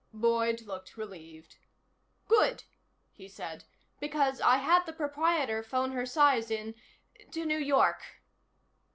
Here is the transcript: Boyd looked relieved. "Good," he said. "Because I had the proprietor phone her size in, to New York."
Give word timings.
Boyd 0.15 0.61
looked 0.63 0.97
relieved. 0.97 1.57
"Good," 2.27 2.63
he 3.11 3.27
said. 3.27 3.65
"Because 3.99 4.41
I 4.41 4.57
had 4.57 4.87
the 4.87 4.93
proprietor 4.93 5.61
phone 5.61 5.91
her 5.91 6.07
size 6.07 6.49
in, 6.49 6.73
to 7.29 7.45
New 7.45 7.59
York." 7.59 8.01